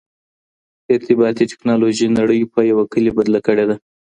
[0.93, 3.75] ارتباطي ټکنالوژي نړۍ په یو کلي بدله کړې ده.